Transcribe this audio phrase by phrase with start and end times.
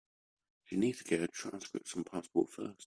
[0.63, 2.73] She needs to get her transcripts and passport first.